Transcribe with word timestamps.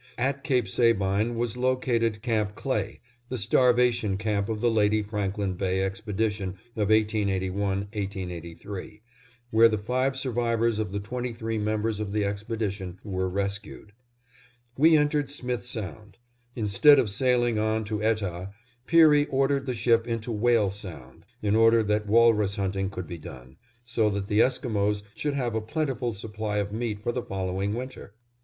At 0.17 0.43
Cape 0.43 0.67
Sabine 0.67 1.35
was 1.35 1.55
located 1.55 2.23
Camp 2.23 2.55
Clay, 2.55 3.01
the 3.29 3.37
starvation 3.37 4.17
camp 4.17 4.49
of 4.49 4.59
the 4.59 4.71
Lady 4.71 5.03
Franklin 5.03 5.53
Bay 5.53 5.83
expedition 5.83 6.55
of 6.75 6.89
1881 6.89 7.57
1883, 7.59 9.03
where 9.51 9.69
the 9.69 9.77
five 9.77 10.17
survivors 10.17 10.79
of 10.79 10.91
the 10.91 10.99
twenty 10.99 11.31
three 11.33 11.59
members 11.59 11.99
of 11.99 12.13
the 12.13 12.25
expedition 12.25 12.97
were 13.03 13.29
rescued. 13.29 13.91
We 14.75 14.97
entered 14.97 15.29
Smith 15.29 15.67
Sound. 15.67 16.17
Instead 16.55 16.97
of 16.97 17.07
sailing 17.07 17.59
on 17.59 17.83
to 17.83 17.99
Etah, 18.01 18.49
Peary 18.87 19.27
ordered 19.27 19.67
the 19.67 19.75
ship 19.75 20.07
into 20.07 20.31
Whale 20.31 20.71
Sound, 20.71 21.25
in 21.43 21.55
order 21.55 21.83
that 21.83 22.07
walrus 22.07 22.55
hunting 22.55 22.89
could 22.89 23.05
be 23.05 23.19
done, 23.19 23.57
so 23.85 24.09
that 24.09 24.29
the 24.29 24.41
Esquimos 24.41 25.03
should 25.13 25.35
have 25.35 25.53
a 25.53 25.61
plentiful 25.61 26.11
supply 26.11 26.57
of 26.57 26.73
meat 26.73 27.03
for 27.03 27.11
the 27.11 27.21
following 27.21 27.75
winter. 27.75 28.15